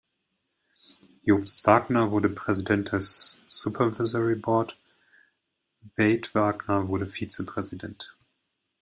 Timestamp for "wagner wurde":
1.67-2.27, 6.33-7.05